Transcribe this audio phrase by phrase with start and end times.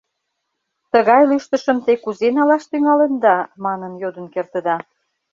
[0.91, 4.77] «Тыгай лӱштышым те кузе налаш тӱҥалында?» манын йодын кертыда.